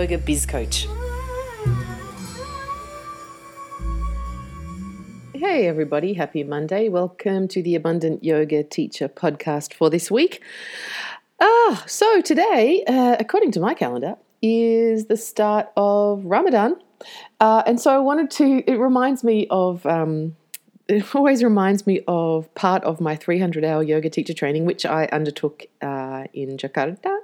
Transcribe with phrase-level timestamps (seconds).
[0.00, 0.86] Biz Coach.
[5.34, 6.14] Hey, everybody.
[6.14, 6.88] Happy Monday.
[6.88, 10.42] Welcome to the Abundant Yoga Teacher podcast for this week.
[11.38, 16.76] Ah, so today, uh, according to my calendar, is the start of Ramadan.
[17.38, 20.34] Uh, and so I wanted to, it reminds me of, um,
[20.88, 25.10] it always reminds me of part of my 300 hour yoga teacher training, which I
[25.12, 27.18] undertook uh, in Jakarta,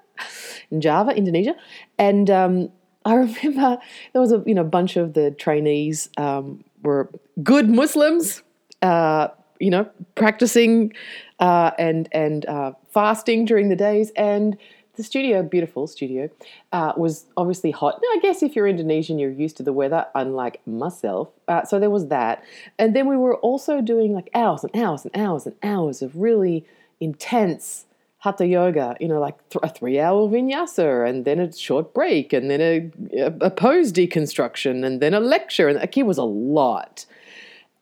[0.71, 1.55] in Java, Indonesia.
[1.99, 2.71] And um,
[3.05, 3.79] I remember
[4.13, 7.09] there was a you know bunch of the trainees um, were
[7.43, 8.43] good Muslims,
[8.83, 9.29] uh,
[9.61, 10.93] you know, practicing
[11.39, 14.57] uh, and and uh, fasting during the days, and
[14.97, 16.29] the studio, beautiful studio,
[16.73, 18.01] uh, was obviously hot.
[18.03, 21.29] Now, I guess if you're Indonesian, you're used to the weather, unlike myself.
[21.47, 22.43] Uh, so there was that,
[22.79, 26.17] and then we were also doing like hours and hours and hours and hours of
[26.17, 26.65] really
[26.99, 27.86] intense
[28.27, 32.33] hatha yoga, you know, like th- a three hour vinyasa and then a short break
[32.33, 32.91] and then a,
[33.41, 35.69] a pose deconstruction and then a lecture.
[35.69, 37.07] And like, it was a lot.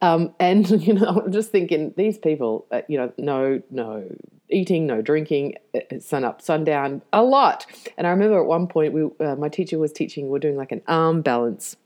[0.02, 4.04] Um, and, you know, I'm just thinking these people, uh, you know, no, no
[4.50, 7.64] eating, no drinking, uh, uh, sun up, sundown, a lot.
[7.96, 10.58] And I remember at one point, we, uh, my teacher was teaching, we are doing
[10.58, 11.76] like an arm balance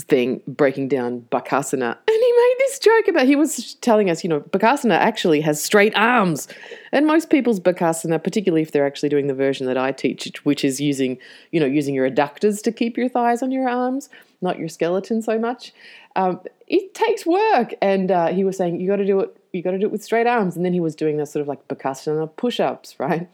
[0.00, 1.96] thing breaking down Bakasana.
[1.96, 5.62] And he made this joke about he was telling us, you know, Bakasana actually has
[5.62, 6.48] straight arms.
[6.90, 10.64] And most people's Bakasana, particularly if they're actually doing the version that I teach, which
[10.64, 11.18] is using,
[11.52, 14.08] you know, using your adductors to keep your thighs on your arms,
[14.40, 15.72] not your skeleton so much.
[16.16, 17.74] Um, it takes work.
[17.80, 19.92] And uh, he was saying, you got to do it, you got to do it
[19.92, 20.56] with straight arms.
[20.56, 23.28] And then he was doing this sort of like Bakasana push ups, right?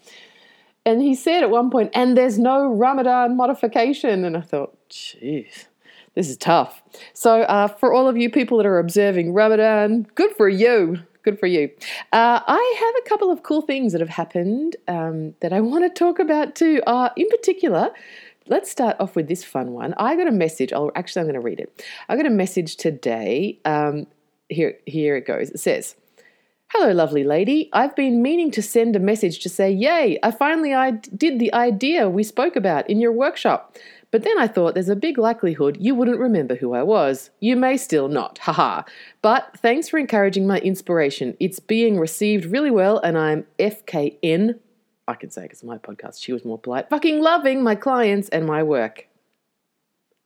[0.85, 4.27] And he said at one point, and there's no Ramadan modification.
[4.27, 5.67] And I thought, jeez
[6.15, 6.83] this is tough.
[7.13, 10.99] So, uh, for all of you people that are observing Ramadan, good for you.
[11.23, 11.71] Good for you.
[12.13, 15.85] Uh, I have a couple of cool things that have happened um, that I want
[15.85, 16.83] to talk about too.
[16.87, 17.91] Uh, in particular,
[18.47, 19.95] let's start off with this fun one.
[19.99, 20.73] I got a message.
[20.73, 21.85] I'll, actually, I'm going to read it.
[22.09, 23.61] I got a message today.
[23.67, 24.07] Um,
[24.49, 25.51] here, here it goes.
[25.51, 25.95] It says,
[26.69, 27.69] Hello, lovely lady.
[27.73, 31.53] I've been meaning to send a message to say, Yay, I finally I did the
[31.53, 33.77] idea we spoke about in your workshop.
[34.11, 37.31] But then I thought there's a big likelihood you wouldn't remember who I was.
[37.39, 38.83] You may still not, haha.
[39.23, 41.37] But thanks for encouraging my inspiration.
[41.39, 44.59] It's being received really well, and I'm FKN.
[45.07, 46.91] I can say because my podcast, she was more polite.
[46.91, 49.07] Fucking loving my clients and my work.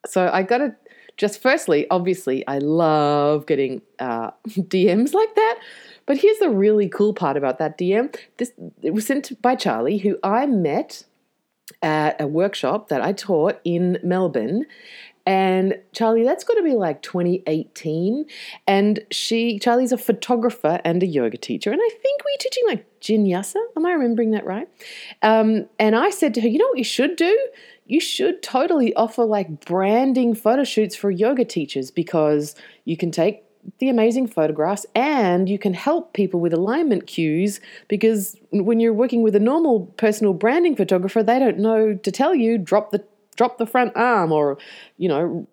[0.07, 0.77] So I got to
[1.17, 5.59] just firstly, obviously, I love getting uh, DMs like that.
[6.07, 8.15] But here's the really cool part about that DM.
[8.39, 8.53] This
[8.83, 11.05] it was sent by Charlie, who I met
[11.83, 14.67] at a workshop that I taught in Melbourne.
[15.27, 18.27] And Charlie, that's got to be like 2018.
[18.67, 21.73] And she, Charlie's a photographer and a yoga teacher.
[21.73, 23.57] And I think we're teaching like Jinyasa.
[23.77, 24.69] Am I remembering that right?
[25.23, 27.49] Um, and I said to her, you know what you should do?
[27.87, 32.55] You should totally offer like branding photo shoots for yoga teachers because
[32.85, 33.44] you can take
[33.79, 39.23] the amazing photographs and you can help people with alignment cues because when you're working
[39.23, 43.05] with a normal personal branding photographer they don't know to tell you drop the
[43.37, 44.59] drop the front arm or
[44.97, 45.47] you know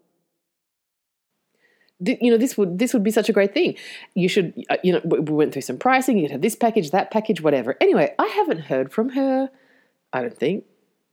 [2.02, 3.76] you know this would this would be such a great thing.
[4.16, 6.92] You should uh, you know we went through some pricing you could have this package
[6.92, 7.78] that package whatever.
[7.80, 9.50] Anyway i haven't heard from her
[10.14, 10.66] i don't think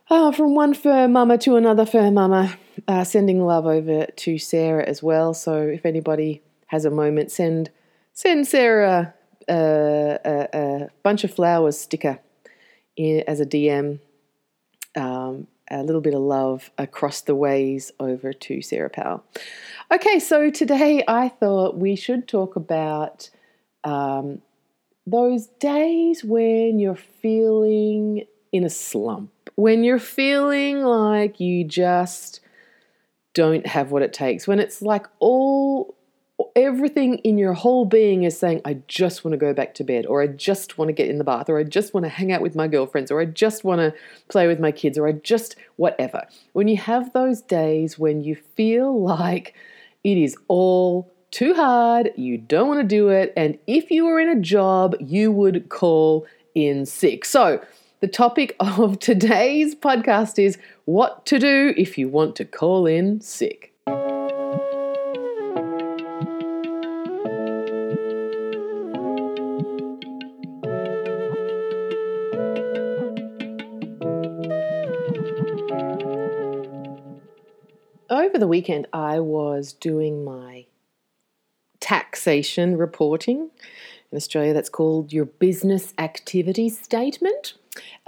[0.10, 2.58] uh, from one fur mama to another fur mama,
[2.88, 5.34] uh, sending love over to Sarah as well.
[5.34, 7.70] So if anybody has a moment, send
[8.14, 9.14] send Sarah
[9.50, 10.20] a,
[10.54, 12.20] a, bunch of flowers sticker
[12.96, 14.00] in, as a DM.
[14.96, 19.24] Um, a little bit of love across the ways over to Sarah Powell.
[19.92, 23.30] Okay, so today I thought we should talk about
[23.84, 24.42] um,
[25.08, 32.42] those days when you're feeling in a slump, when you're feeling like you just
[33.34, 35.96] don't have what it takes, when it's like all
[36.56, 40.06] everything in your whole being is saying, I just want to go back to bed,
[40.06, 42.32] or I just want to get in the bath, or I just want to hang
[42.32, 43.94] out with my girlfriends, or I just want to
[44.30, 46.26] play with my kids, or I just whatever.
[46.54, 49.56] When you have those days when you feel like
[50.04, 54.20] it is all too hard, you don't want to do it, and if you were
[54.20, 57.26] in a job, you would call in sick.
[57.26, 57.62] So,
[58.00, 63.22] the topic of today's podcast is what to do if you want to call in
[63.22, 63.71] sick.
[78.42, 80.66] The weekend, I was doing my
[81.80, 83.52] taxation reporting.
[84.12, 87.54] In Australia, that's called your business activity statement,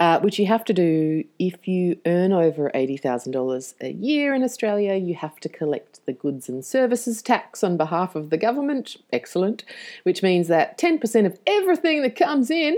[0.00, 4.96] uh, which you have to do if you earn over $80,000 a year in Australia.
[4.96, 8.96] You have to collect the goods and services tax on behalf of the government.
[9.12, 9.64] Excellent.
[10.02, 12.76] Which means that 10% of everything that comes in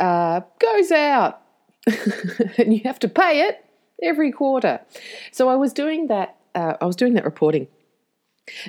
[0.00, 1.42] uh, goes out,
[2.56, 3.64] and you have to pay it
[4.02, 4.80] every quarter.
[5.30, 7.68] So I was doing that uh, I was doing that reporting.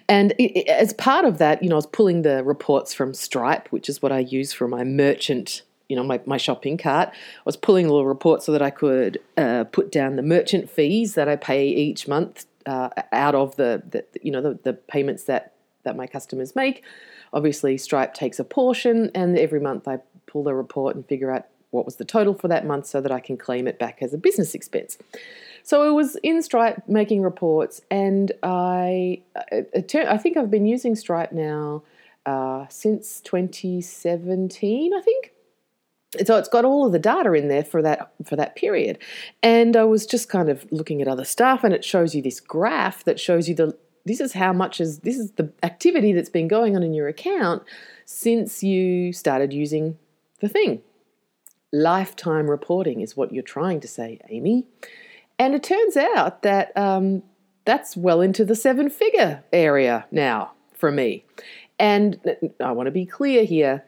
[0.07, 3.13] And it, it, as part of that, you know, I was pulling the reports from
[3.13, 7.09] Stripe, which is what I use for my merchant, you know, my, my shopping cart.
[7.09, 11.15] I was pulling little report so that I could uh, put down the merchant fees
[11.15, 15.23] that I pay each month uh, out of the, the you know, the, the payments
[15.23, 16.83] that, that my customers make.
[17.33, 21.47] Obviously, Stripe takes a portion, and every month I pull the report and figure out
[21.71, 24.13] what was the total for that month so that I can claim it back as
[24.13, 24.97] a business expense.
[25.63, 29.21] So I was in Stripe making reports, and I,
[29.51, 31.83] I think I've been using Stripe now
[32.25, 35.33] uh, since 2017, I think.
[36.25, 38.97] So it's got all of the data in there for that for that period,
[39.41, 42.41] and I was just kind of looking at other stuff, and it shows you this
[42.41, 46.29] graph that shows you the this is how much is this is the activity that's
[46.29, 47.63] been going on in your account
[48.05, 49.97] since you started using
[50.41, 50.81] the thing.
[51.73, 54.67] Lifetime reporting is what you're trying to say, Amy.
[55.39, 57.23] And it turns out that um,
[57.65, 61.25] that's well into the seven figure area now for me.
[61.79, 62.19] And
[62.59, 63.83] I want to be clear here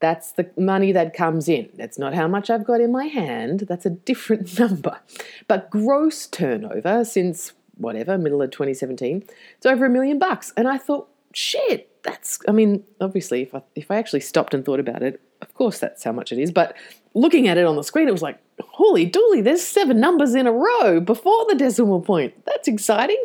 [0.00, 1.70] that's the money that comes in.
[1.74, 5.00] That's not how much I've got in my hand, that's a different number.
[5.48, 9.24] But gross turnover since whatever, middle of 2017,
[9.56, 10.52] it's over a million bucks.
[10.56, 14.64] And I thought, shit, that's, I mean, obviously, if I, if I actually stopped and
[14.64, 16.50] thought about it, of course that's how much it is.
[16.50, 16.76] But
[17.16, 20.46] looking at it on the screen, it was like, holy dooly, there's seven numbers in
[20.46, 22.34] a row before the decimal point.
[22.44, 23.22] That's exciting.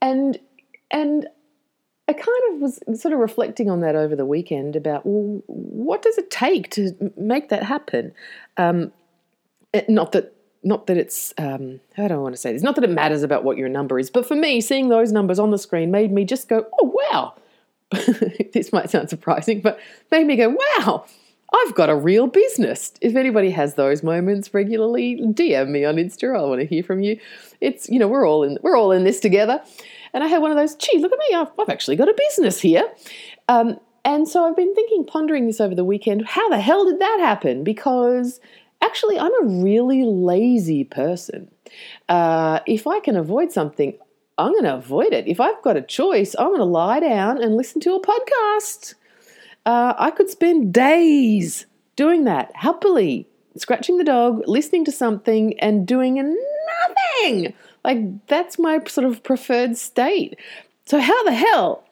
[0.00, 0.38] And
[0.90, 1.26] and
[2.06, 6.02] I kind of was sort of reflecting on that over the weekend about well, what
[6.02, 8.12] does it take to make that happen?
[8.58, 8.92] Um,
[9.88, 12.62] not that not that it's um, how do I want to say this?
[12.62, 15.38] Not that it matters about what your number is, but for me, seeing those numbers
[15.38, 17.34] on the screen made me just go, oh wow.
[18.52, 19.78] this might sound surprising, but
[20.10, 21.06] made me go, wow
[21.54, 22.92] I've got a real business.
[23.00, 26.36] If anybody has those moments regularly, DM me on Insta.
[26.36, 27.18] I want to hear from you.
[27.60, 29.62] It's you know we're all in we're all in this together.
[30.12, 30.74] And I had one of those.
[30.76, 31.36] Gee, look at me!
[31.36, 32.84] I've, I've actually got a business here.
[33.48, 36.26] Um, and so I've been thinking, pondering this over the weekend.
[36.26, 37.64] How the hell did that happen?
[37.64, 38.40] Because
[38.82, 41.50] actually, I'm a really lazy person.
[42.08, 43.96] Uh, if I can avoid something,
[44.36, 45.26] I'm going to avoid it.
[45.26, 48.94] If I've got a choice, I'm going to lie down and listen to a podcast.
[49.66, 51.66] Uh, I could spend days
[51.96, 57.54] doing that happily, scratching the dog, listening to something, and doing nothing.
[57.84, 60.38] Like, that's my sort of preferred state.
[60.86, 61.84] So, how the hell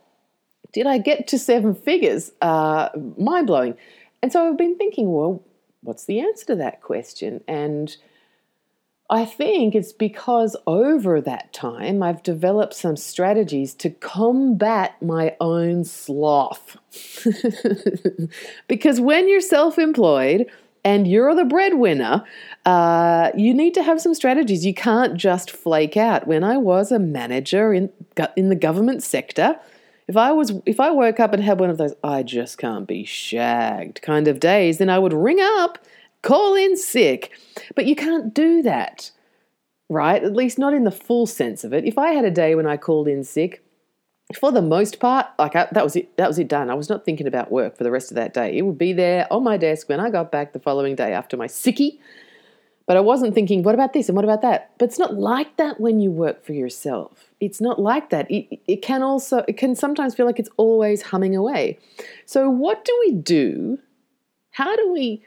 [0.73, 2.33] did I get to seven figures?
[2.41, 3.77] Uh, Mind blowing.
[4.23, 5.43] And so I've been thinking, well,
[5.83, 7.43] what's the answer to that question?
[7.49, 7.95] And
[9.13, 15.85] I think it's because over that time I've developed some strategies to combat my own
[15.85, 16.79] sloth.
[18.69, 20.47] because when you're self employed
[20.83, 22.25] and you're the breadwinner,
[22.65, 24.65] uh, you need to have some strategies.
[24.65, 26.27] You can't just flake out.
[26.27, 27.91] When I was a manager in,
[28.35, 29.61] in the government sector,
[30.09, 32.89] if I was if I woke up and had one of those I just can't
[32.89, 35.79] be shagged kind of days, then I would ring up,
[36.23, 37.33] call in sick.
[37.75, 39.11] But you can't do that.
[39.89, 40.23] Right?
[40.23, 41.85] At least not in the full sense of it.
[41.85, 43.63] If I had a day when I called in sick,
[44.39, 46.17] for the most part, like I, that was it.
[46.17, 46.71] That was it done.
[46.71, 48.57] I was not thinking about work for the rest of that day.
[48.57, 51.37] It would be there on my desk when I got back the following day after
[51.37, 51.99] my sickie.
[52.87, 54.73] But I wasn't thinking, what about this and what about that?
[54.79, 57.31] But it's not like that when you work for yourself.
[57.41, 58.29] It's not like that.
[58.31, 61.79] It, it can also, it can sometimes feel like it's always humming away.
[62.27, 63.79] So, what do we do?
[64.51, 65.23] How do we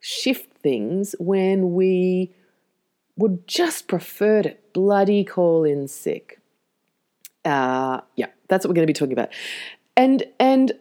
[0.00, 2.32] shift things when we
[3.16, 6.40] would just prefer to bloody call in sick?
[7.44, 9.30] Uh, yeah, that's what we're going to be talking about.
[9.96, 10.72] And, and,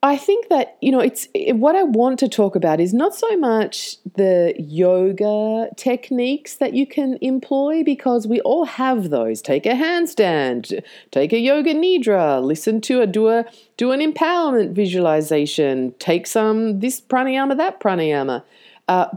[0.00, 3.36] I think that, you know, it's what I want to talk about is not so
[3.36, 9.42] much the yoga techniques that you can employ because we all have those.
[9.42, 13.44] Take a handstand, take a yoga nidra, listen to a do a
[13.76, 18.44] do an empowerment visualization, take some this pranayama, that pranayama.
[18.88, 19.08] Uh,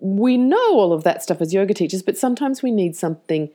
[0.00, 3.50] we know all of that stuff as yoga teachers, but sometimes we need something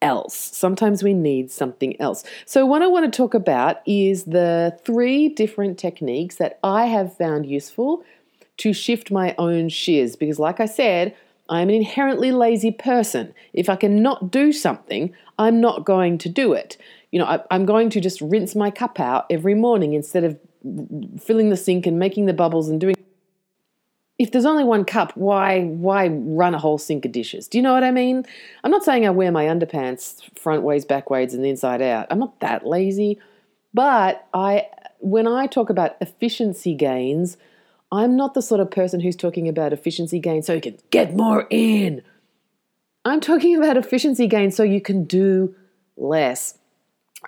[0.00, 0.34] else.
[0.36, 2.24] Sometimes we need something else.
[2.46, 7.16] So, what I want to talk about is the three different techniques that I have
[7.16, 8.04] found useful
[8.58, 10.16] to shift my own shears.
[10.16, 11.16] Because, like I said,
[11.48, 13.34] I'm an inherently lazy person.
[13.52, 16.76] If I cannot do something, I'm not going to do it.
[17.10, 20.38] You know, I, I'm going to just rinse my cup out every morning instead of
[21.20, 22.96] filling the sink and making the bubbles and doing
[24.18, 27.46] if there's only one cup, why why run a whole sink of dishes?
[27.46, 28.24] Do you know what I mean?
[28.64, 32.08] I'm not saying I wear my underpants front ways, back ways, and inside out.
[32.10, 33.18] I'm not that lazy,
[33.72, 34.66] but I
[34.98, 37.36] when I talk about efficiency gains,
[37.92, 41.14] I'm not the sort of person who's talking about efficiency gains so you can get
[41.14, 42.02] more in.
[43.04, 45.54] I'm talking about efficiency gains so you can do
[45.96, 46.57] less.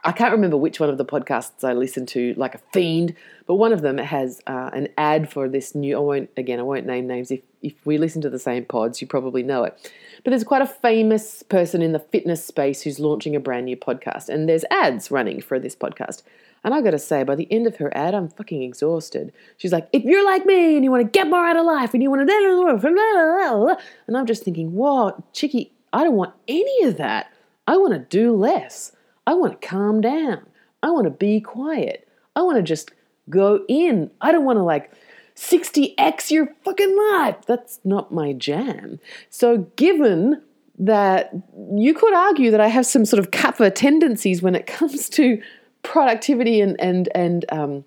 [0.04, 3.14] I can't remember which one of the podcasts I listened to, like a fiend,
[3.47, 5.97] but one of them has uh, an ad for this new.
[5.97, 6.61] I won't again.
[6.61, 7.30] I won't name names.
[7.32, 9.92] If if we listen to the same pods, you probably know it.
[10.23, 13.76] But there's quite a famous person in the fitness space who's launching a brand new
[13.76, 16.23] podcast, and there's ads running for this podcast.
[16.62, 19.32] And I got to say, by the end of her ad, I'm fucking exhausted.
[19.56, 21.94] She's like, if you're like me and you want to get more out of life
[21.94, 26.99] and you want to, and I'm just thinking, whoa, Chicky, I don't want any of
[26.99, 27.32] that.
[27.66, 28.92] I want to do less.
[29.31, 30.45] I want to calm down.
[30.83, 32.09] I want to be quiet.
[32.35, 32.91] I want to just
[33.29, 34.11] go in.
[34.21, 34.91] I don't want to like
[35.37, 37.37] 60x your fucking life.
[37.47, 38.99] That's not my jam.
[39.29, 40.43] So, given
[40.81, 41.33] that
[41.77, 45.41] you could argue that I have some sort of kapha tendencies when it comes to
[45.85, 47.85] productivity and and and um,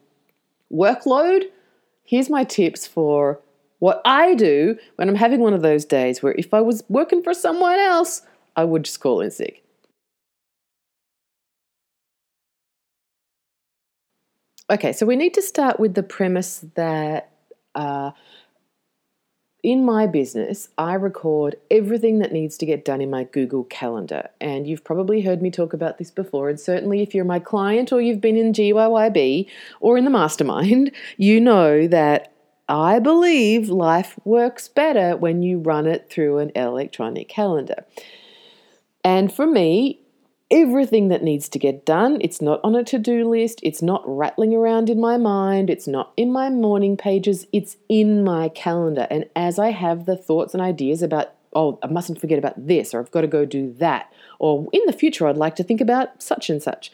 [0.72, 1.44] workload,
[2.06, 3.42] here's my tips for
[3.80, 7.22] what I do when I'm having one of those days where if I was working
[7.22, 8.22] for someone else,
[8.56, 9.63] I would just call in sick.
[14.70, 17.32] Okay, so we need to start with the premise that
[17.76, 18.12] uh,
[19.62, 24.30] in my business, I record everything that needs to get done in my Google Calendar.
[24.40, 26.50] And you've probably heard me talk about this before.
[26.50, 30.92] And certainly, if you're my client or you've been in GYYB or in the mastermind,
[31.18, 32.34] you know that
[32.70, 37.86] I believe life works better when you run it through an electronic calendar.
[39.04, 40.00] And for me,
[40.54, 42.20] everything that needs to get done.
[42.22, 43.60] It's not on a to do list.
[43.64, 45.70] It's not rattling around in my mind.
[45.70, 47.48] It's not in my morning pages.
[47.52, 49.08] It's in my calendar.
[49.10, 52.94] And as I have the thoughts and ideas about, oh, I mustn't forget about this,
[52.94, 55.82] or I've got to go do that, or in the future, I'd like to think
[55.82, 56.92] about such and such,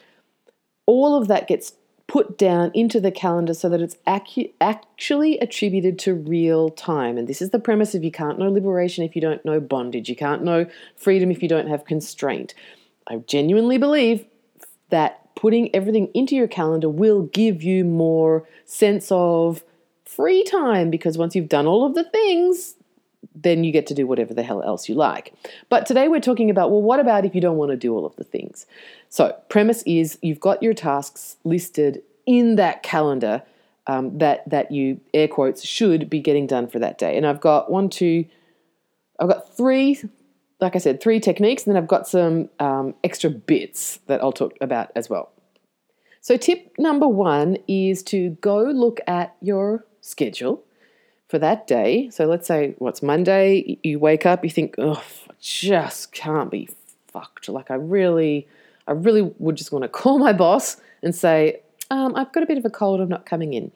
[0.86, 1.74] all of that gets
[2.08, 7.16] put down into the calendar so that it's acu- actually attributed to real time.
[7.16, 10.08] And this is the premise of you can't know liberation if you don't know bondage.
[10.08, 12.54] You can't know freedom if you don't have constraint.
[13.10, 14.24] I genuinely believe
[14.90, 19.64] that putting everything into your calendar will give you more sense of
[20.04, 22.76] free time because once you've done all of the things,
[23.34, 25.32] then you get to do whatever the hell else you like.
[25.68, 28.06] But today we're talking about well, what about if you don't want to do all
[28.06, 28.66] of the things?
[29.08, 33.42] So, premise is you've got your tasks listed in that calendar
[33.86, 37.16] um, that that you air quotes should be getting done for that day.
[37.16, 38.26] And I've got one, two,
[39.18, 40.00] I've got three
[40.60, 44.32] like I said, three techniques, and then I've got some um, extra bits that I'll
[44.32, 45.30] talk about as well.
[46.20, 50.62] So, tip number one is to go look at your schedule
[51.28, 52.10] for that day.
[52.10, 56.68] So, let's say what's Monday, you wake up, you think, oh, I just can't be
[57.08, 57.48] fucked.
[57.48, 58.46] Like, I really,
[58.86, 62.46] I really would just want to call my boss and say, um, I've got a
[62.46, 63.72] bit of a cold, I'm not coming in.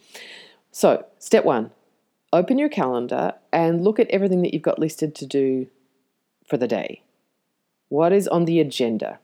[0.71, 1.71] So, step one,
[2.33, 5.69] open your calendar and look at everything that you've got listed to do
[6.45, 7.03] for the day.
[7.89, 9.19] What is on the agenda?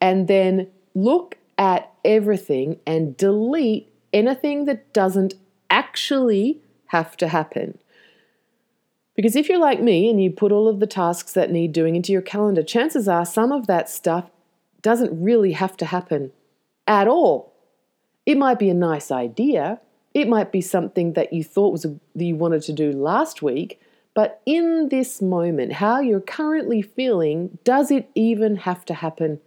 [0.00, 5.34] And then look at everything and delete anything that doesn't
[5.70, 7.78] actually have to happen.
[9.14, 11.96] Because if you're like me and you put all of the tasks that need doing
[11.96, 14.30] into your calendar, chances are some of that stuff
[14.82, 16.32] doesn't really have to happen
[16.86, 17.52] at all.
[18.26, 19.80] It might be a nice idea,
[20.14, 23.42] it might be something that you thought was a, that you wanted to do last
[23.42, 23.80] week,
[24.16, 29.40] but in this moment, how you're currently feeling, does it even have to happen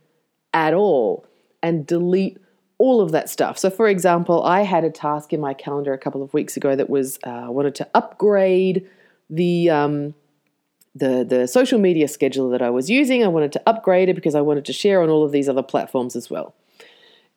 [0.54, 1.26] at all?
[1.64, 2.38] And delete
[2.78, 3.58] all of that stuff.
[3.58, 6.76] So, for example, I had a task in my calendar a couple of weeks ago
[6.76, 8.88] that was uh, wanted to upgrade
[9.28, 10.14] the um,
[10.94, 13.24] the the social media scheduler that I was using.
[13.24, 15.64] I wanted to upgrade it because I wanted to share on all of these other
[15.64, 16.54] platforms as well.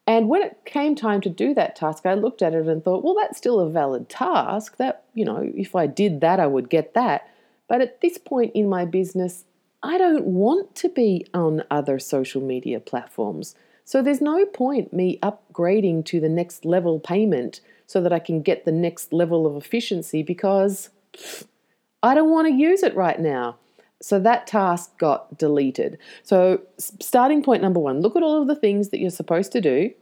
[0.07, 3.05] And when it came time to do that task, I looked at it and thought,
[3.05, 4.77] well, that's still a valid task.
[4.79, 7.29] That, you know, if I did that, I would get that.
[7.69, 9.45] But at this point in my business,
[9.83, 13.55] I don't want to be on other social media platforms.
[13.85, 18.43] So there's no point me upgrading to the next level payment so that I can
[18.43, 20.91] get the next level of efficiency because
[22.03, 23.57] I don't want to use it right now.
[24.03, 25.97] So that task got deleted.
[26.25, 29.61] So, starting point number one look at all of the things that you're supposed to
[29.61, 29.93] do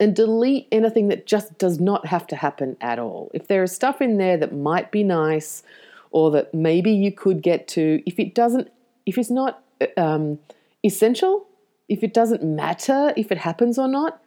[0.00, 3.30] and delete anything that just does not have to happen at all.
[3.32, 5.62] If there is stuff in there that might be nice
[6.10, 8.68] or that maybe you could get to, if it doesn't,
[9.06, 9.62] if it's not
[9.96, 10.40] um,
[10.84, 11.46] essential,
[11.88, 14.20] if it doesn't matter if it happens or not,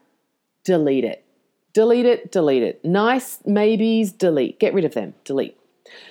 [0.64, 1.26] delete it.
[1.74, 2.86] Delete it, delete it.
[2.86, 4.60] Nice maybes, delete.
[4.60, 5.58] Get rid of them, delete.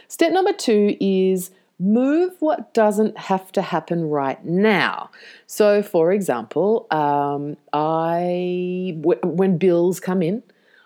[0.09, 5.11] Step number two is move what doesn't have to happen right now.
[5.47, 10.43] So, for example, um, I w- when bills come in,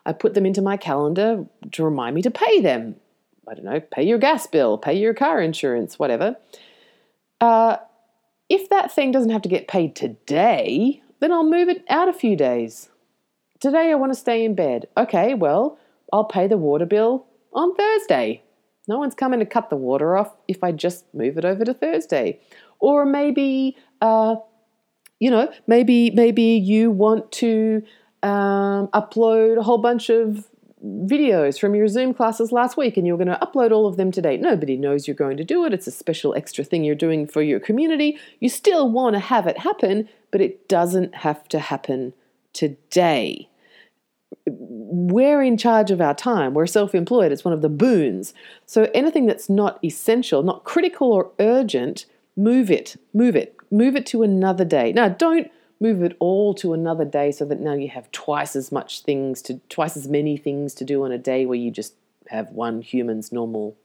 [0.06, 2.96] I put them into my calendar to remind me to pay them.
[3.46, 6.36] I don't know, pay your gas bill, pay your car insurance, whatever.
[7.40, 7.76] Uh,
[8.48, 12.12] if that thing doesn't have to get paid today, then I'll move it out a
[12.12, 12.88] few days.
[13.60, 14.86] Today I want to stay in bed.
[14.96, 15.78] Okay, well,
[16.12, 18.42] I'll pay the water bill on Thursday.
[18.88, 21.74] No one's coming to cut the water off if I just move it over to
[21.74, 22.40] Thursday.
[22.80, 24.36] Or maybe, uh,
[25.20, 27.82] you know, maybe maybe you want to
[28.22, 30.48] um, upload a whole bunch of
[30.84, 34.10] videos from your Zoom classes last week and you're going to upload all of them
[34.10, 34.36] today.
[34.36, 35.74] Nobody knows you're going to do it.
[35.74, 38.18] It's a special extra thing you're doing for your community.
[38.38, 42.14] You still want to have it happen, but it doesn't have to happen
[42.52, 43.48] today
[44.46, 46.54] we're in charge of our time.
[46.54, 47.32] We're self employed.
[47.32, 48.34] It's one of the boons.
[48.66, 54.06] So anything that's not essential, not critical or urgent, move it, move it, move it
[54.06, 54.92] to another day.
[54.92, 58.72] Now, don't move it all to another day so that now you have twice as
[58.72, 61.94] much things to, twice as many things to do on a day where you just
[62.28, 63.76] have one human's normal,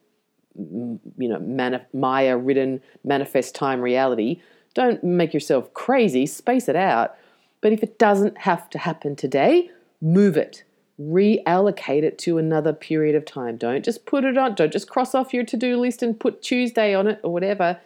[0.55, 4.41] you know, Maya ridden manifest time reality.
[4.73, 7.15] Don't make yourself crazy, space it out.
[7.61, 9.69] But if it doesn't have to happen today,
[10.03, 10.63] move it,
[10.99, 13.55] reallocate it to another period of time.
[13.57, 16.41] Don't just put it on, don't just cross off your to do list and put
[16.43, 17.79] Tuesday on it or whatever.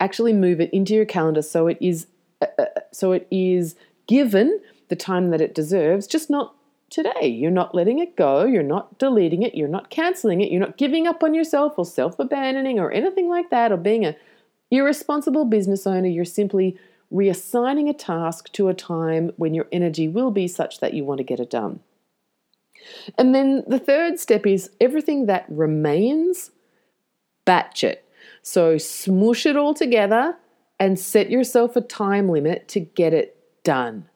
[0.00, 2.08] Actually, move it into your calendar so it is
[2.42, 3.76] uh, uh, so it is
[4.08, 6.54] given the time that it deserves, just not
[6.90, 7.26] today.
[7.26, 10.76] You're not letting it go, you're not deleting it, you're not canceling it, you're not
[10.76, 14.16] giving up on yourself or self abandoning or anything like that or being a
[14.70, 16.08] irresponsible business owner.
[16.08, 16.76] You're simply
[17.12, 21.18] reassigning a task to a time when your energy will be such that you want
[21.18, 21.80] to get it done.
[23.16, 26.50] And then the third step is everything that remains,
[27.44, 28.04] batch it.
[28.42, 30.36] So smoosh it all together
[30.78, 34.08] and set yourself a time limit to get it done.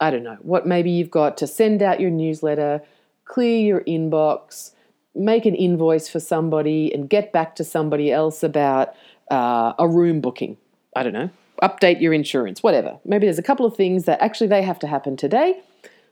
[0.00, 2.82] I don't know, what maybe you've got to send out your newsletter,
[3.24, 4.72] clear your inbox,
[5.14, 8.94] make an invoice for somebody, and get back to somebody else about
[9.30, 10.56] uh, a room booking.
[10.94, 11.30] I don't know,
[11.62, 12.98] update your insurance, whatever.
[13.04, 15.60] Maybe there's a couple of things that actually they have to happen today.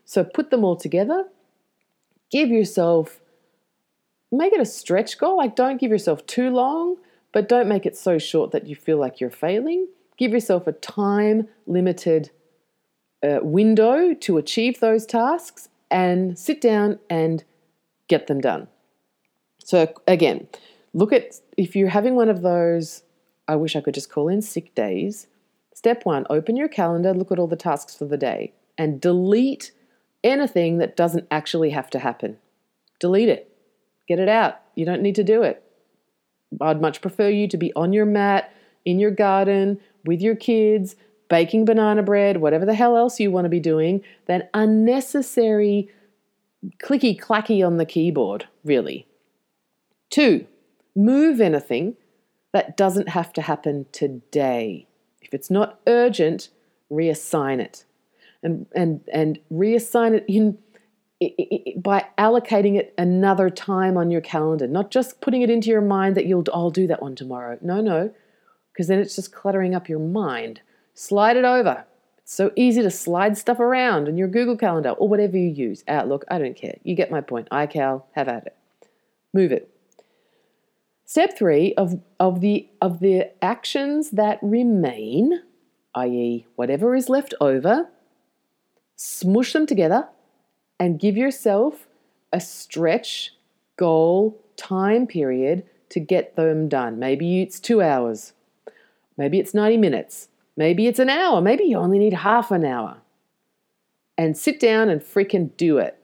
[0.05, 1.25] So put them all together.
[2.31, 3.19] Give yourself
[4.31, 5.37] make it a stretch goal.
[5.37, 6.97] Like don't give yourself too long,
[7.31, 9.87] but don't make it so short that you feel like you're failing.
[10.17, 12.31] Give yourself a time limited
[13.23, 17.43] uh, window to achieve those tasks and sit down and
[18.07, 18.67] get them done.
[19.59, 20.47] So again,
[20.93, 23.03] look at if you're having one of those
[23.47, 25.27] I wish I could just call in sick days
[25.77, 29.71] Step one open your calendar, look at all the tasks for the day, and delete
[30.23, 32.35] anything that doesn't actually have to happen.
[32.99, 33.55] Delete it.
[34.07, 34.59] Get it out.
[34.73, 35.61] You don't need to do it.
[36.59, 38.51] I'd much prefer you to be on your mat,
[38.85, 40.95] in your garden, with your kids,
[41.29, 45.91] baking banana bread, whatever the hell else you want to be doing, than unnecessary
[46.83, 49.05] clicky clacky on the keyboard, really.
[50.09, 50.47] Two,
[50.95, 51.97] move anything
[52.51, 54.86] that doesn't have to happen today.
[55.27, 56.49] If it's not urgent,
[56.91, 57.85] reassign it.
[58.43, 60.57] And, and, and reassign it in
[61.77, 66.15] by allocating it another time on your calendar, not just putting it into your mind
[66.15, 67.57] that you'll I'll do that one tomorrow.
[67.61, 68.13] No, no,
[68.71, 70.61] because then it's just cluttering up your mind.
[70.93, 71.85] Slide it over.
[72.19, 75.83] It's so easy to slide stuff around in your Google Calendar or whatever you use.
[75.87, 76.77] Outlook, I don't care.
[76.83, 77.49] You get my point.
[77.49, 78.57] iCal, have at it.
[79.33, 79.73] Move it.
[81.07, 85.41] Step three of, of the of the actions that remain,
[85.95, 87.87] i.e., whatever is left over,
[88.97, 90.09] smush them together
[90.77, 91.87] and give yourself
[92.33, 93.33] a stretch
[93.77, 96.99] goal time period to get them done.
[96.99, 98.33] Maybe it's two hours,
[99.15, 102.97] maybe it's 90 minutes, maybe it's an hour, maybe you only need half an hour.
[104.17, 105.97] And sit down and freaking do it.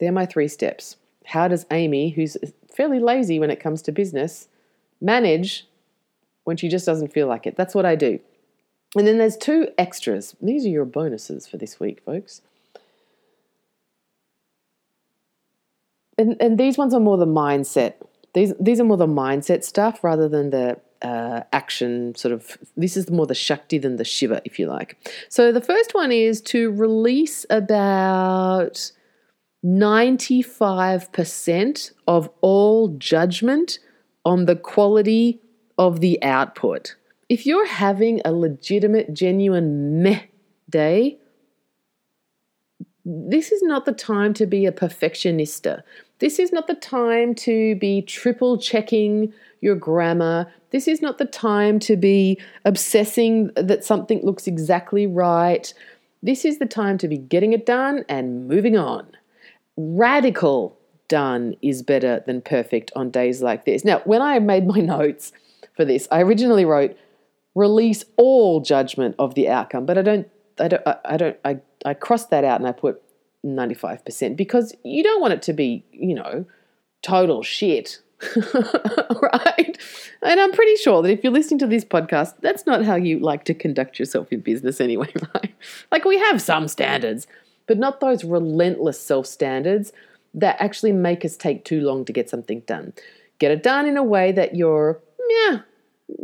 [0.00, 0.96] They're my three steps.
[1.26, 2.36] How does Amy, who's
[2.78, 4.48] fairly lazy when it comes to business,
[5.02, 5.66] manage
[6.44, 7.56] when she just doesn't feel like it?
[7.56, 8.20] That's what I do.
[8.96, 10.34] And then there's two extras.
[10.40, 12.40] These are your bonuses for this week, folks.
[16.18, 17.94] and, and these ones are more the mindset.
[18.34, 22.58] These these are more the mindset stuff rather than the uh, action sort of.
[22.76, 24.96] This is more the shakti than the shiva, if you like.
[25.28, 28.90] So the first one is to release about
[29.62, 33.78] ninety five percent of all judgment
[34.24, 35.40] on the quality
[35.78, 36.96] of the output.
[37.28, 40.22] If you're having a legitimate, genuine meh
[40.70, 41.18] day,
[43.04, 45.82] this is not the time to be a perfectionista.
[46.18, 50.52] This is not the time to be triple checking your grammar.
[50.70, 55.72] This is not the time to be obsessing that something looks exactly right.
[56.22, 59.06] This is the time to be getting it done and moving on.
[59.80, 63.84] Radical done is better than perfect on days like this.
[63.84, 65.32] Now, when I made my notes
[65.76, 66.96] for this, I originally wrote
[67.54, 70.28] release all judgment of the outcome, but I don't
[70.60, 73.00] I don't I don't I I crossed that out and I put
[73.46, 76.44] 95% because you don't want it to be, you know,
[77.02, 78.00] total shit.
[78.34, 79.78] right?
[80.22, 83.20] And I'm pretty sure that if you're listening to this podcast, that's not how you
[83.20, 85.54] like to conduct yourself in business anyway, right?
[85.92, 87.28] Like we have some standards,
[87.68, 89.92] but not those relentless self standards
[90.34, 92.92] that actually make us take too long to get something done.
[93.38, 95.00] Get it done in a way that you're,
[95.30, 95.60] yeah,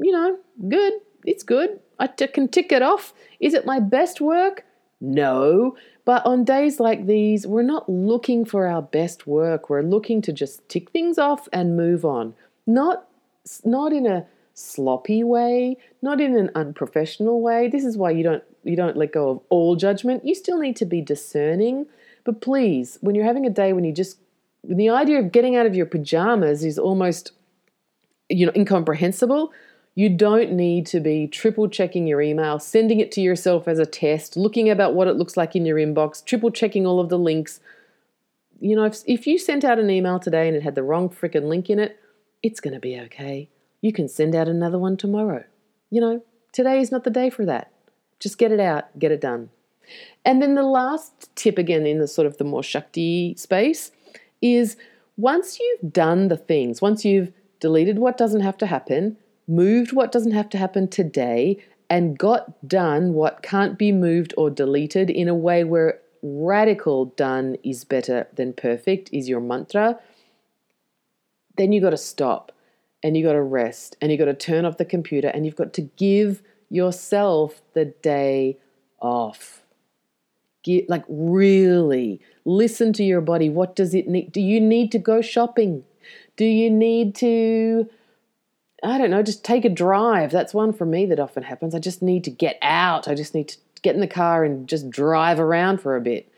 [0.01, 0.95] you know, good.
[1.25, 1.79] It's good.
[1.99, 3.15] I t- can tick it off.
[3.39, 4.65] Is it my best work?
[5.01, 5.77] No.
[6.05, 9.71] But on days like these, we're not looking for our best work.
[9.71, 12.35] We're looking to just tick things off and move on.
[12.67, 13.07] Not,
[13.65, 17.69] not in a sloppy way, not in an unprofessional way.
[17.69, 20.25] This is why you don't you don't let go of all judgment.
[20.25, 21.87] You still need to be discerning.
[22.25, 24.19] But please, when you're having a day when you just
[24.63, 27.33] when the idea of getting out of your pajamas is almost
[28.29, 29.53] you know incomprehensible,
[29.95, 33.87] you don't need to be triple checking your email, sending it to yourself as a
[33.87, 37.19] test, looking about what it looks like in your inbox, triple checking all of the
[37.19, 37.61] links.
[38.61, 41.09] You know, if, if you sent out an email today and it had the wrong
[41.09, 41.99] freaking link in it,
[42.43, 43.49] it's going to be okay.
[43.83, 45.45] You can send out another one tomorrow.
[45.91, 47.71] You know, today is not the day for that.
[48.21, 49.51] Just get it out, get it done.
[50.25, 53.91] And then the last tip, again, in the sort of the more Shakti space,
[54.41, 54.77] is
[55.17, 60.13] once you've done the things, once you've deleted what doesn't have to happen, moved what
[60.13, 61.59] doesn't have to happen today,
[61.91, 67.57] and got done what can't be moved or deleted in a way where radical done
[67.63, 70.01] is better than perfect is your mantra,
[71.57, 72.51] then you got to stop
[73.03, 75.57] and you got to rest and you got to turn off the computer and you've
[75.57, 76.43] got to give
[76.75, 78.59] yourself the day
[79.01, 79.63] off.
[80.63, 83.49] Get, like really listen to your body.
[83.49, 84.33] What does it need?
[84.33, 85.85] Do you need to go shopping?
[86.37, 87.89] Do you need to
[88.83, 90.31] I don't know, just take a drive.
[90.31, 91.75] That's one for me that often happens.
[91.75, 93.09] I just need to get out.
[93.09, 96.31] I just need to get in the car and just drive around for a bit.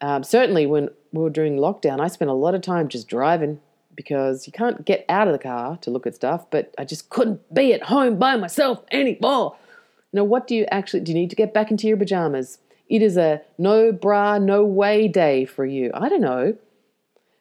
[0.00, 3.60] Um, certainly, when we were doing lockdown, I spent a lot of time just driving
[3.96, 7.08] because you can't get out of the car to look at stuff, but I just
[7.08, 9.56] couldn't be at home by myself anymore.
[10.12, 11.12] Know, what do you actually do?
[11.12, 12.58] You need to get back into your pajamas.
[12.88, 15.90] It is a no bra, no way day for you.
[15.92, 16.56] I don't know.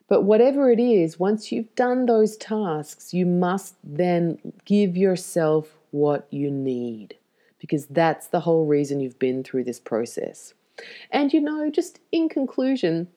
[0.07, 6.27] But whatever it is, once you've done those tasks, you must then give yourself what
[6.29, 7.15] you need
[7.59, 10.53] because that's the whole reason you've been through this process.
[11.09, 13.07] And you know, just in conclusion,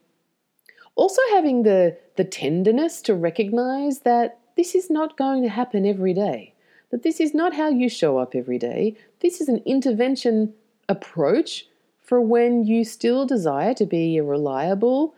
[0.98, 6.12] also having the, the tenderness to recognize that this is not going to happen every
[6.12, 6.52] day,
[6.90, 8.96] that this is not how you show up every day.
[9.20, 10.52] This is an intervention
[10.88, 11.66] approach
[12.02, 15.14] for when you still desire to be a reliable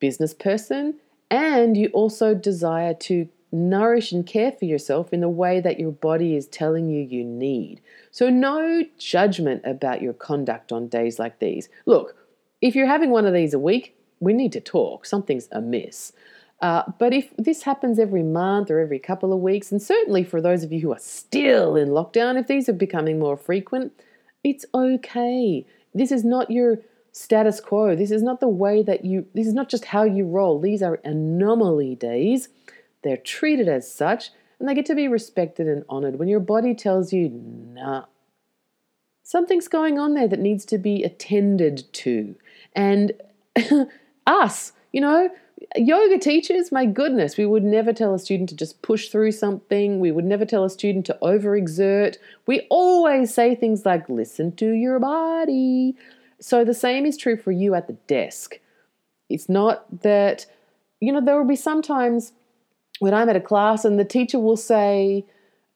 [0.00, 0.94] business person
[1.30, 5.92] and you also desire to nourish and care for yourself in the way that your
[5.92, 7.82] body is telling you you need.
[8.10, 11.68] So, no judgment about your conduct on days like these.
[11.84, 12.16] Look,
[12.62, 15.06] if you're having one of these a week, we need to talk.
[15.06, 16.12] Something's amiss.
[16.60, 20.40] Uh, but if this happens every month or every couple of weeks, and certainly for
[20.40, 23.92] those of you who are still in lockdown, if these are becoming more frequent,
[24.42, 25.64] it's okay.
[25.94, 26.78] This is not your
[27.12, 27.94] status quo.
[27.94, 30.60] This is not the way that you, this is not just how you roll.
[30.60, 32.48] These are anomaly days.
[33.02, 36.18] They're treated as such and they get to be respected and honored.
[36.18, 38.06] When your body tells you, nah,
[39.22, 42.34] something's going on there that needs to be attended to.
[42.74, 43.12] And
[44.28, 45.28] us, you know,
[45.76, 50.00] yoga teachers, my goodness, we would never tell a student to just push through something.
[50.00, 52.16] We would never tell a student to overexert.
[52.46, 55.96] We always say things like, listen to your body.
[56.40, 58.60] So the same is true for you at the desk.
[59.28, 60.46] It's not that,
[61.00, 62.32] you know, there will be sometimes
[63.00, 65.24] when I'm at a class and the teacher will say,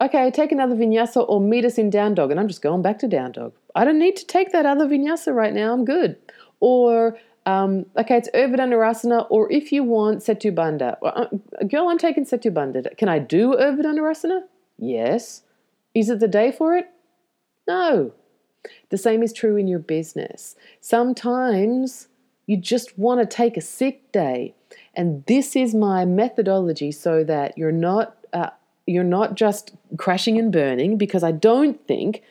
[0.01, 2.31] okay, take another vinyasa or meet us in down dog.
[2.31, 3.53] And I'm just going back to down dog.
[3.75, 5.73] I don't need to take that other vinyasa right now.
[5.73, 6.17] I'm good.
[6.61, 10.97] Or um, okay, it's Urdhva Dhanurasana, or if you want Setu Bandha.
[11.01, 11.29] Well,
[11.61, 12.97] uh, girl, I'm taking Setu Bandha.
[12.97, 14.43] Can I do Urdhva Dhanurasana?
[14.79, 15.43] Yes.
[15.95, 16.89] Is it the day for it?
[17.67, 18.13] No.
[18.91, 20.55] The same is true in your business.
[20.81, 22.09] Sometimes
[22.47, 24.55] you just want to take a sick day,
[24.95, 28.51] and this is my methodology so that you're not uh,
[28.87, 30.97] you're not just crashing and burning.
[30.97, 32.23] Because I don't think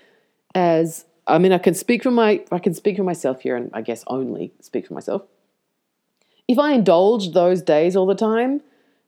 [0.55, 3.69] as I mean, I can speak for my I can speak for myself here, and
[3.73, 5.23] I guess only speak for myself.
[6.47, 8.61] If I indulged those days all the time,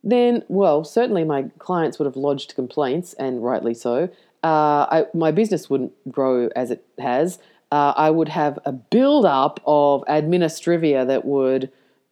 [0.03, 4.09] then well, certainly my clients would have lodged complaints, and rightly so.
[4.43, 7.39] Uh, I, my business wouldn't grow as it has.
[7.71, 11.71] Uh, I would have a build up of administrivia that would,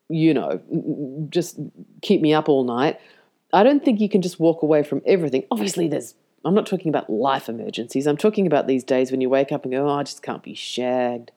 [0.10, 0.62] you know,
[1.30, 1.60] just
[2.02, 3.00] keep me up all night.
[3.54, 5.44] I don't think you can just walk away from everything.
[5.52, 8.08] Obviously, there's I'm not talking about life emergencies.
[8.08, 10.44] I'm talking about these days when you wake up and go, oh, I just can't
[10.44, 11.32] be shagged.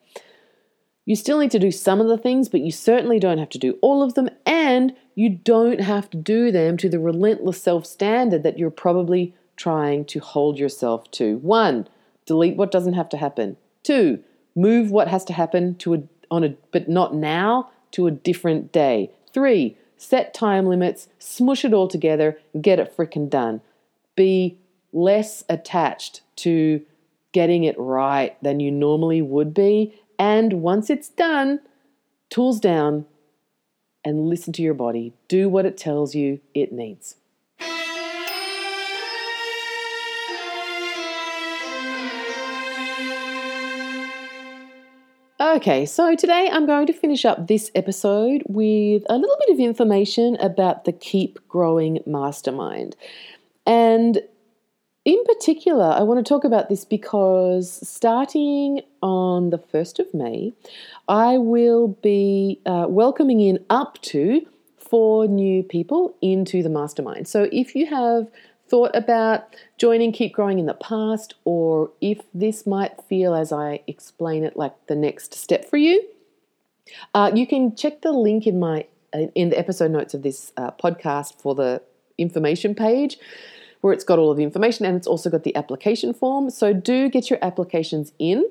[1.04, 3.58] You still need to do some of the things, but you certainly don't have to
[3.58, 7.84] do all of them, and you don't have to do them to the relentless self
[7.84, 11.36] standard that you're probably trying to hold yourself to.
[11.38, 11.86] One,
[12.24, 13.58] delete what doesn't have to happen.
[13.82, 14.20] Two,
[14.56, 18.72] move what has to happen to a on a but not now to a different
[18.72, 19.10] day.
[19.32, 23.60] Three, set time limits, smush it all together, and get it freaking done.
[24.16, 24.56] Be
[24.94, 26.80] less attached to
[27.32, 30.00] getting it right than you normally would be.
[30.18, 31.60] And once it's done,
[32.30, 33.04] tools down
[34.04, 35.12] and listen to your body.
[35.28, 37.16] Do what it tells you it needs.
[45.40, 49.60] Okay, so today I'm going to finish up this episode with a little bit of
[49.60, 52.96] information about the Keep Growing Mastermind.
[53.66, 54.20] And
[55.04, 60.54] in particular, I want to talk about this because starting on the 1st of May,
[61.08, 64.46] I will be uh, welcoming in up to
[64.78, 67.28] four new people into the mastermind.
[67.28, 68.28] So if you have
[68.66, 73.80] thought about joining Keep Growing in the past, or if this might feel as I
[73.86, 76.02] explain it like the next step for you,
[77.12, 78.86] uh, you can check the link in my
[79.34, 81.80] in the episode notes of this uh, podcast for the
[82.18, 83.18] information page
[83.84, 86.48] where it's got all of the information and it's also got the application form.
[86.48, 88.46] So do get your applications in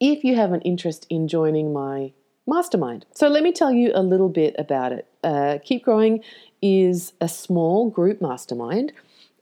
[0.00, 2.12] if you have an interest in joining my
[2.44, 3.06] mastermind.
[3.14, 5.06] So let me tell you a little bit about it.
[5.22, 6.24] Uh, Keep Growing
[6.60, 8.92] is a small group mastermind.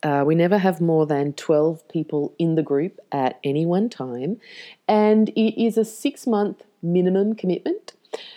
[0.02, 4.38] Uh, we never have more than 12 people in the group at any one time,
[4.86, 7.94] and it is a six month minimum commitment.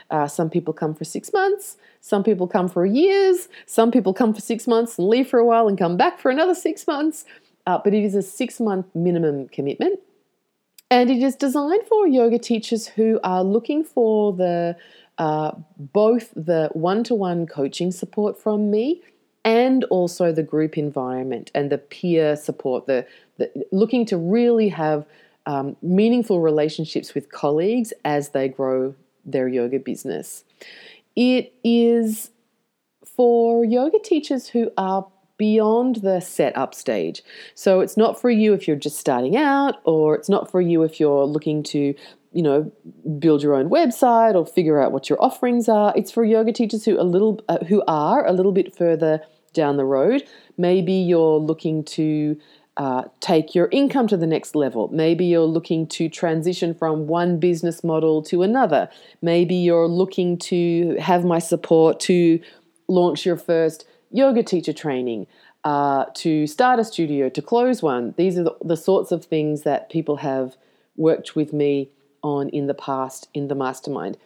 [0.09, 4.33] Uh, some people come for six months, some people come for years, some people come
[4.33, 7.25] for six months and leave for a while and come back for another six months.
[7.65, 9.99] Uh, but it is a six month minimum commitment.
[10.91, 14.75] And it is designed for yoga teachers who are looking for the
[15.17, 19.01] uh, both the one to one coaching support from me
[19.45, 23.05] and also the group environment and the peer support, the,
[23.38, 25.05] the looking to really have
[25.45, 30.43] um, meaningful relationships with colleagues as they grow their yoga business.
[31.15, 32.31] It is
[33.05, 35.07] for yoga teachers who are
[35.38, 37.23] beyond the setup stage.
[37.55, 40.83] So it's not for you if you're just starting out, or it's not for you
[40.83, 41.95] if you're looking to
[42.33, 42.71] you know,
[43.19, 45.93] build your own website or figure out what your offerings are.
[45.95, 49.21] It's for yoga teachers who a little uh, who are a little bit further
[49.53, 50.23] down the road.
[50.57, 52.36] Maybe you're looking to
[52.77, 54.89] uh, take your income to the next level.
[54.91, 58.89] Maybe you're looking to transition from one business model to another.
[59.21, 62.39] Maybe you're looking to have my support to
[62.88, 65.27] launch your first yoga teacher training,
[65.63, 68.13] uh, to start a studio, to close one.
[68.17, 70.55] These are the, the sorts of things that people have
[70.95, 71.89] worked with me
[72.23, 74.17] on in the past in the mastermind.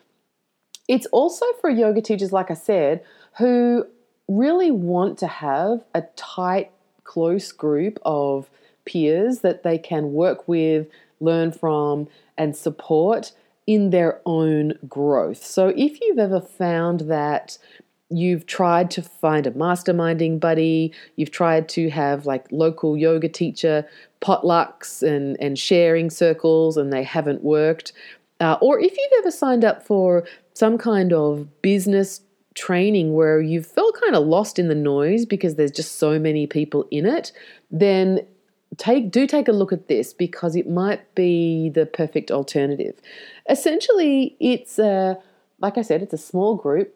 [0.88, 3.04] It's also for yoga teachers, like I said,
[3.38, 3.86] who
[4.28, 6.72] really want to have a tight,
[7.08, 8.50] close group of
[8.86, 10.88] peers that they can work with,
[11.20, 13.32] learn from, and support
[13.66, 15.44] in their own growth.
[15.44, 17.58] So if you've ever found that
[18.10, 23.86] you've tried to find a masterminding buddy, you've tried to have like local yoga teacher
[24.22, 27.92] potlucks and, and sharing circles and they haven't worked,
[28.40, 32.22] uh, or if you've ever signed up for some kind of business
[32.58, 36.48] training where you felt kind of lost in the noise because there's just so many
[36.48, 37.32] people in it,
[37.70, 38.26] then
[38.78, 43.00] take do take a look at this because it might be the perfect alternative.
[43.50, 45.18] Essentially, it's a
[45.60, 46.94] like I said, it's a small group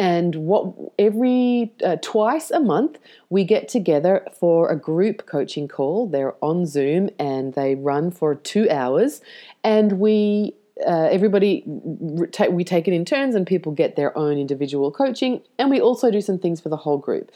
[0.00, 6.06] and what every uh, twice a month we get together for a group coaching call
[6.06, 9.20] they're on zoom and they run for two hours
[9.62, 10.54] and we
[10.86, 15.70] uh, everybody we take it in turns and people get their own individual coaching and
[15.70, 17.30] we also do some things for the whole group.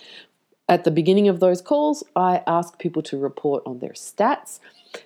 [0.69, 4.61] At the beginning of those calls i ask people to report on their stats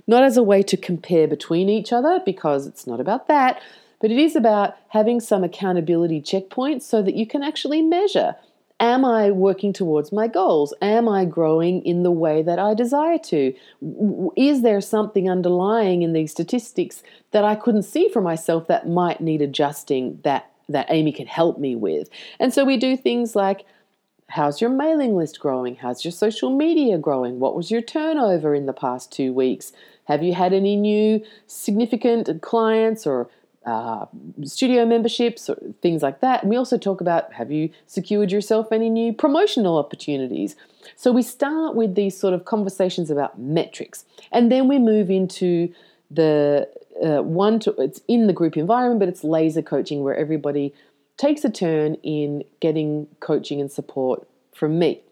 [0.07, 3.61] not as a way to compare between each other because it's not about that
[4.01, 8.37] but it is about having some accountability checkpoints so that you can actually measure
[8.81, 10.73] Am I working towards my goals?
[10.81, 13.53] Am I growing in the way that I desire to?
[14.37, 19.21] Is there something underlying in these statistics that I couldn't see for myself that might
[19.21, 22.09] need adjusting that that Amy can help me with?
[22.38, 23.64] And so we do things like
[24.29, 25.77] how's your mailing list growing?
[25.77, 27.41] How's your social media growing?
[27.41, 29.73] What was your turnover in the past 2 weeks?
[30.05, 33.29] Have you had any new significant clients or
[33.68, 34.07] uh,
[34.44, 36.42] studio memberships, or things like that.
[36.42, 40.57] And we also talk about have you secured yourself any new promotional opportunities?
[40.96, 45.72] So we start with these sort of conversations about metrics, and then we move into
[46.11, 46.68] the
[47.04, 50.72] uh, one to it's in the group environment, but it's laser coaching where everybody
[51.16, 55.02] takes a turn in getting coaching and support from me.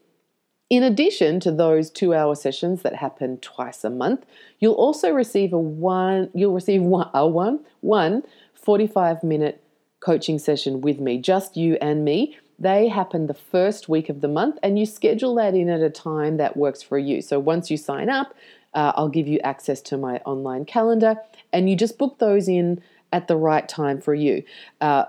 [0.68, 4.26] In addition to those two hour sessions that happen twice a month,
[4.59, 8.24] you'll also receive a one, you'll receive one, a one, one
[8.55, 9.62] 45 minute
[10.00, 12.37] coaching session with me, just you and me.
[12.59, 15.90] They happen the first week of the month, and you schedule that in at a
[15.90, 17.20] time that works for you.
[17.20, 18.35] So once you sign up,
[18.74, 21.16] uh, I'll give you access to my online calendar,
[21.52, 24.42] and you just book those in at the right time for you,
[24.81, 25.05] uh,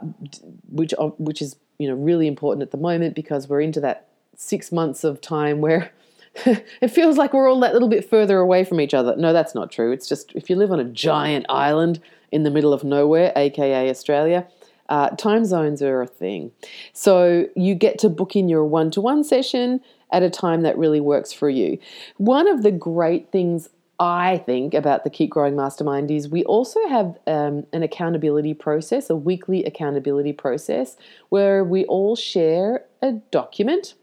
[0.69, 4.07] which uh, which is you know really important at the moment because we're into that
[4.37, 5.91] six months of time where
[6.45, 9.15] it feels like we're all that little bit further away from each other.
[9.17, 9.91] No, that's not true.
[9.91, 11.99] It's just if you live on a giant island
[12.31, 14.47] in the middle of nowhere, aka Australia,
[14.89, 16.51] uh, time zones are a thing.
[16.93, 20.77] So you get to book in your one to one session at a time that
[20.77, 21.79] really works for you.
[22.17, 23.69] One of the great things
[23.99, 29.09] I think about the Keep Growing Mastermind is we also have um, an accountability process,
[29.09, 30.95] a weekly accountability process,
[31.29, 33.95] where we all share a document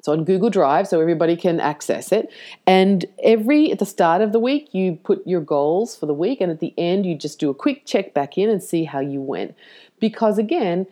[0.00, 2.32] it's on Google Drive so everybody can access it.
[2.66, 6.40] And every at the start of the week, you put your goals for the week,
[6.40, 9.00] and at the end, you just do a quick check back in and see how
[9.00, 9.54] you went.
[9.98, 10.86] Because again,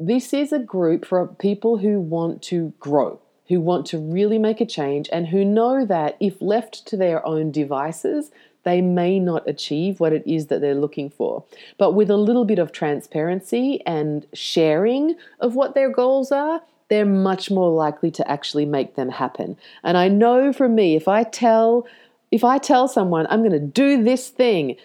[0.00, 4.60] this is a group for people who want to grow, who want to really make
[4.60, 8.32] a change, and who know that if left to their own devices,
[8.64, 11.44] they may not achieve what it is that they're looking for.
[11.78, 16.62] But with a little bit of transparency and sharing of what their goals are,
[16.94, 19.56] they're much more likely to actually make them happen.
[19.82, 21.88] And I know for me, if I tell
[22.30, 24.76] if I tell someone I'm going to do this thing,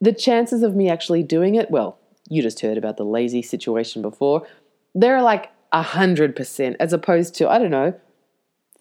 [0.00, 1.98] the chances of me actually doing it, well,
[2.28, 4.46] you just heard about the lazy situation before,
[4.94, 7.94] they're like 100% as opposed to, I don't know,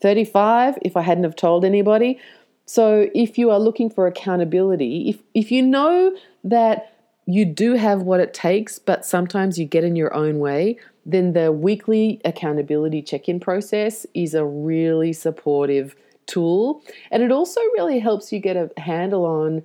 [0.02, 2.20] 35 if I hadn't have told anybody.
[2.66, 6.16] So if you are looking for accountability, if if you know
[6.46, 6.94] that
[7.26, 11.34] you do have what it takes, but sometimes you get in your own way, then
[11.34, 15.96] the weekly accountability check in process is a really supportive
[16.28, 16.84] tool.
[17.10, 19.64] And it also really helps you get a handle on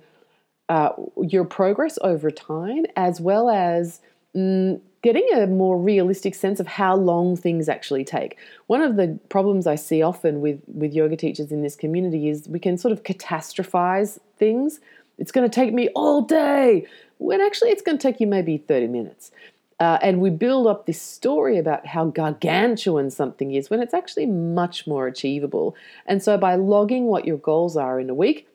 [0.69, 0.89] uh,
[1.21, 4.01] your progress over time, as well as
[4.35, 8.37] mm, getting a more realistic sense of how long things actually take.
[8.65, 12.47] One of the problems I see often with, with yoga teachers in this community is
[12.47, 14.79] we can sort of catastrophize things
[15.17, 16.85] it's going to take me all day,
[17.17, 19.31] when actually it's going to take you maybe 30 minutes.
[19.79, 24.25] Uh, and we build up this story about how gargantuan something is when it's actually
[24.25, 25.75] much more achievable.
[26.07, 28.47] And so by logging what your goals are in a week,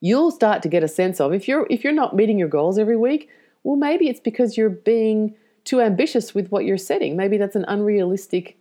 [0.00, 2.78] you'll start to get a sense of if you're if you're not meeting your goals
[2.78, 3.28] every week,
[3.64, 5.34] well maybe it's because you're being
[5.64, 7.16] too ambitious with what you're setting.
[7.16, 8.56] Maybe that's an unrealistic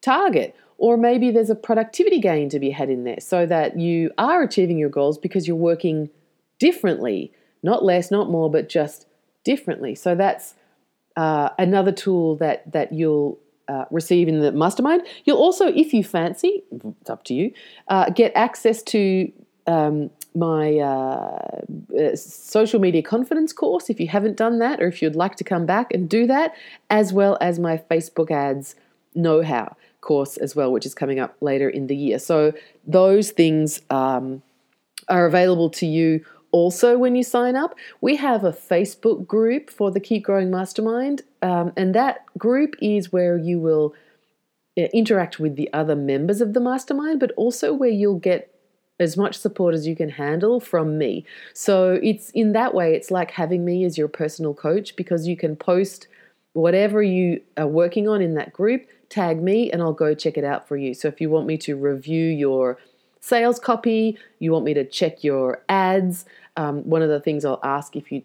[0.00, 0.54] target.
[0.78, 4.42] Or maybe there's a productivity gain to be had in there so that you are
[4.42, 6.10] achieving your goals because you're working
[6.58, 7.32] differently,
[7.62, 9.06] not less, not more, but just
[9.44, 9.94] differently.
[9.94, 10.54] So that's
[11.16, 13.38] uh, another tool that that you'll
[13.68, 15.02] uh, receive in the mastermind.
[15.24, 16.62] You'll also, if you fancy,
[17.00, 17.52] it's up to you,
[17.88, 19.32] uh, get access to
[19.66, 21.60] um, my uh,
[21.98, 25.44] uh, social media confidence course if you haven't done that, or if you'd like to
[25.44, 26.54] come back and do that,
[26.90, 28.74] as well as my Facebook ads
[29.14, 32.18] know how course as well, which is coming up later in the year.
[32.18, 32.52] So
[32.86, 34.42] those things um,
[35.08, 36.24] are available to you
[36.54, 37.74] also when you sign up.
[38.00, 43.12] We have a Facebook group for the Keep Growing Mastermind, um, and that group is
[43.12, 43.92] where you will
[44.78, 48.54] uh, interact with the other members of the mastermind, but also where you'll get
[49.00, 51.26] as much support as you can handle from me.
[51.54, 55.36] So it's in that way, it's like having me as your personal coach because you
[55.36, 56.06] can post
[56.52, 60.44] whatever you are working on in that group, tag me, and I'll go check it
[60.44, 60.94] out for you.
[60.94, 62.78] So if you want me to review your
[63.24, 66.26] sales copy, you want me to check your ads,
[66.56, 68.22] um, one of the things I'll ask if you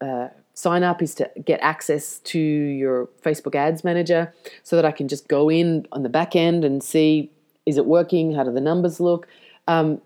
[0.00, 4.90] uh, sign up is to get access to your Facebook ads manager so that I
[4.90, 7.30] can just go in on the back end and see
[7.66, 8.34] is it working?
[8.34, 9.28] How do the numbers look?
[9.66, 10.00] Um,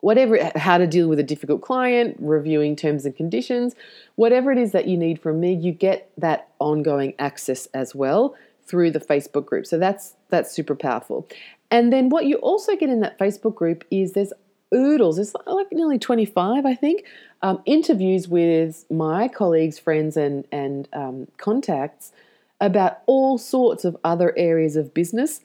[0.00, 3.74] whatever, how to deal with a difficult client, reviewing terms and conditions,
[4.16, 8.34] whatever it is that you need from me, you get that ongoing access as well
[8.66, 9.64] through the Facebook group.
[9.64, 11.26] So that's that's super powerful.
[11.70, 14.32] And then what you also get in that Facebook group is there's
[14.74, 17.04] oodles, it's like nearly 25, I think,
[17.42, 22.12] um, interviews with my colleagues, friends, and and um, contacts
[22.60, 25.40] about all sorts of other areas of business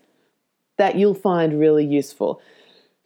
[0.78, 2.42] that you'll find really useful.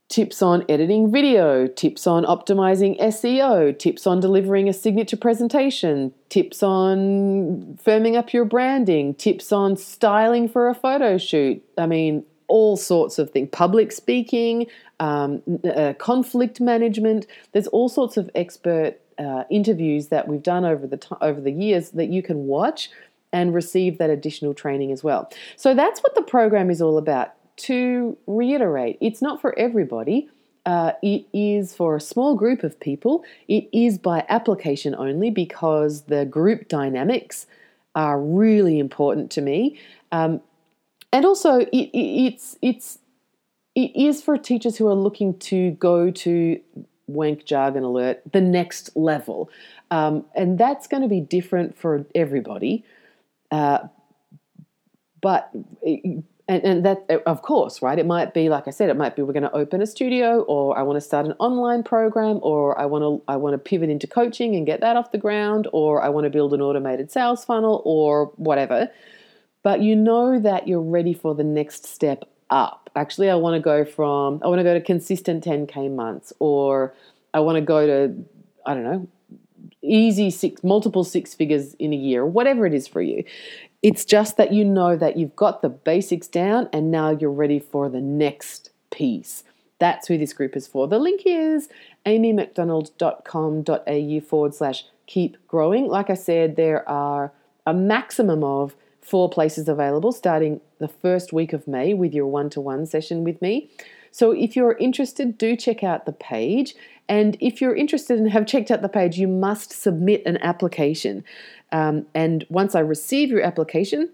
[0.10, 6.64] Tips on editing video, tips on optimizing SEO, tips on delivering a signature presentation, tips
[6.64, 11.62] on firming up your branding, tips on styling for a photo shoot.
[11.78, 13.50] I mean, all sorts of things.
[13.52, 14.68] Public speaking,
[15.00, 17.28] um, uh, conflict management.
[17.52, 21.52] There's all sorts of expert uh, interviews that we've done over the t- over the
[21.52, 22.90] years that you can watch
[23.34, 25.30] and receive that additional training as well.
[25.56, 30.30] So that's what the program is all about to reiterate, it's not for everybody.
[30.66, 33.24] Uh, it is for a small group of people.
[33.48, 37.48] It is by application only because the group dynamics
[37.96, 39.80] are really important to me.
[40.12, 40.42] Um,
[41.12, 43.00] and also, it, it, it's it's
[43.76, 46.60] it is for teachers who are looking to go to
[47.08, 49.50] wank jargon alert the next level,
[49.92, 52.84] um, and that's going to be different for everybody.
[53.52, 53.88] Uh,
[55.22, 55.50] but
[56.48, 58.00] and, and that of course right?
[58.00, 60.42] It might be like i said it might be we're going to open a studio
[60.42, 63.58] or i want to start an online program or i want to i want to
[63.58, 66.62] pivot into coaching and get that off the ground or i want to build an
[66.62, 68.90] automated sales funnel or whatever
[69.64, 73.60] but you know that you're ready for the next step up actually i want to
[73.60, 76.94] go from i want to go to consistent 10k months or
[77.34, 78.26] i want to go to
[78.66, 79.08] i don't know
[79.82, 83.24] easy six multiple six figures in a year whatever it is for you
[83.84, 87.60] it's just that you know that you've got the basics down and now you're ready
[87.60, 89.44] for the next piece.
[89.80, 90.88] That's who this group is for.
[90.88, 91.70] The link is
[92.06, 95.88] amymcdonald.com.au forward slash keep growing.
[95.88, 97.32] Like I said, there are
[97.66, 98.76] a maximum of
[99.08, 103.24] four places available starting the first week of May with your one to one session
[103.24, 103.72] with me.
[104.12, 106.76] So if you're interested, do check out the page.
[107.08, 111.24] And if you're interested and have checked out the page, you must submit an application.
[111.72, 114.10] Um, and once I receive your application,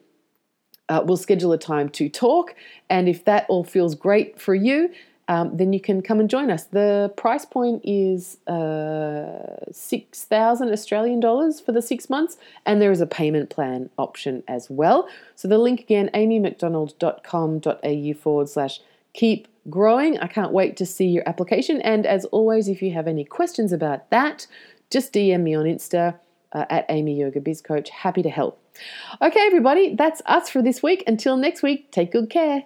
[0.90, 2.54] uh, we'll schedule a time to talk.
[2.90, 4.90] And if that all feels great for you,
[5.28, 6.66] um, then you can come and join us.
[6.66, 13.02] The price point is uh, 6,000 Australian dollars for the six months, and there is
[13.02, 15.08] a payment plan option as well.
[15.36, 18.80] So the link again, amymcdonald.com.au forward slash
[19.14, 20.20] keep growing.
[20.20, 21.82] I can't wait to see your application.
[21.82, 24.48] And as always, if you have any questions about that,
[24.90, 26.16] just DM me on Insta
[26.52, 27.90] uh, at Amy Yoga Biz Coach.
[27.90, 28.60] Happy to help.
[29.22, 31.04] Okay, everybody, that's us for this week.
[31.08, 32.66] Until next week, take good care.